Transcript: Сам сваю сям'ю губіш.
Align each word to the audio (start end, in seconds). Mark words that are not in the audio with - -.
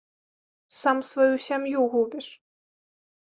Сам 0.79 0.97
сваю 1.09 1.35
сям'ю 1.49 1.81
губіш. 1.97 2.27